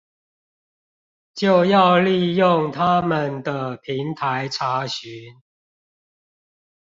[1.35, 5.35] 就要利用它們的平台查詢